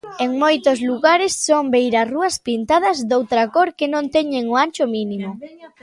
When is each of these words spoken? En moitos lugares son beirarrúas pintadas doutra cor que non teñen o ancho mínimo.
En 0.25 0.31
moitos 0.43 0.77
lugares 0.89 1.33
son 1.47 1.63
beirarrúas 1.75 2.35
pintadas 2.47 2.97
doutra 3.09 3.43
cor 3.55 3.69
que 3.77 3.87
non 3.93 4.05
teñen 4.15 4.43
o 4.53 4.55
ancho 4.65 4.85
mínimo. 4.95 5.29